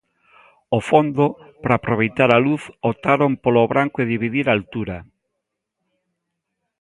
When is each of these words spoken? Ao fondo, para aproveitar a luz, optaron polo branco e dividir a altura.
Ao 0.73 0.79
fondo, 0.89 1.25
para 1.61 1.77
aproveitar 1.81 2.29
a 2.33 2.39
luz, 2.47 2.63
optaron 2.91 3.31
polo 3.43 3.63
branco 3.73 3.97
e 3.99 4.09
dividir 4.13 4.45
a 4.47 4.55
altura. 4.57 4.97